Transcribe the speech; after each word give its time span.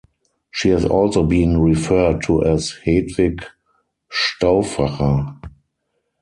She 0.49 0.69
has 0.69 0.83
also 0.83 1.21
been 1.23 1.59
referred 1.61 2.23
to 2.23 2.43
as 2.43 2.71
Hedwig 2.83 3.45
Stauffacher. 4.11 5.37